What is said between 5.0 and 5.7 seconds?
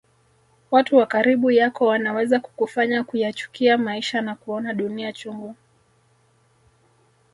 chungu